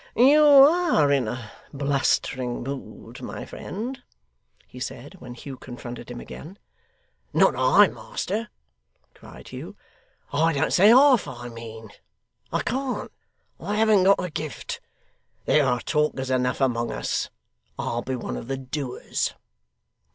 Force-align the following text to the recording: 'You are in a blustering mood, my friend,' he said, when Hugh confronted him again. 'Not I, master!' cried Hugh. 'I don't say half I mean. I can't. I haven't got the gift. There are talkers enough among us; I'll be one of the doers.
'You 0.15 0.43
are 0.43 1.11
in 1.11 1.27
a 1.27 1.51
blustering 1.71 2.63
mood, 2.63 3.21
my 3.21 3.45
friend,' 3.45 4.01
he 4.65 4.79
said, 4.79 5.13
when 5.19 5.35
Hugh 5.35 5.57
confronted 5.57 6.09
him 6.09 6.19
again. 6.19 6.57
'Not 7.33 7.55
I, 7.55 7.87
master!' 7.87 8.49
cried 9.13 9.49
Hugh. 9.49 9.75
'I 10.33 10.53
don't 10.53 10.73
say 10.73 10.87
half 10.87 11.27
I 11.27 11.49
mean. 11.49 11.91
I 12.51 12.63
can't. 12.63 13.11
I 13.59 13.75
haven't 13.75 14.05
got 14.05 14.17
the 14.17 14.31
gift. 14.31 14.81
There 15.45 15.67
are 15.67 15.79
talkers 15.81 16.31
enough 16.31 16.61
among 16.61 16.91
us; 16.91 17.29
I'll 17.77 18.01
be 18.01 18.15
one 18.15 18.37
of 18.37 18.47
the 18.47 18.57
doers. 18.57 19.35